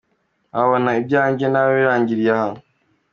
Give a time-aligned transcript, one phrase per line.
[0.55, 2.49] Wabona ibyanjye nawe birangiriye aha?.